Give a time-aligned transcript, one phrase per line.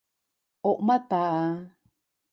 [0.63, 1.75] 惡乜霸啊？